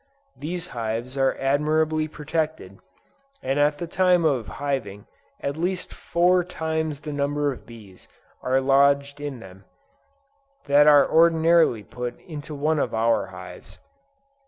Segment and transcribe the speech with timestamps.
[0.35, 2.79] These hives are admirably protected,
[3.43, 5.05] and at the time of hiving
[5.41, 8.07] at least four times the number of bees
[8.41, 9.65] are lodged in them,
[10.65, 13.77] that are ordinarily put into one of our hives.